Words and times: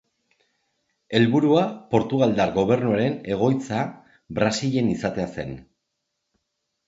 Helburua 1.17 1.65
Portugaldar 1.91 2.47
Gobernuaren 2.55 3.19
egoitza 3.35 3.83
Brasilen 4.39 4.89
izatea 4.95 5.27
zen. 5.37 5.53